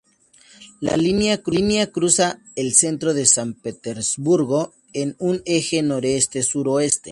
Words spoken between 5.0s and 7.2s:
un eje noreste-suroeste.